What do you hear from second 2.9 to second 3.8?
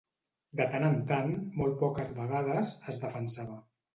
es defensava.